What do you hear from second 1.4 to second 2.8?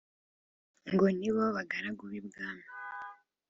bagaragu b'ibwami